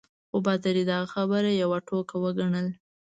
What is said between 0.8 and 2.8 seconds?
دغه خبره یوه ټوکه وګڼل.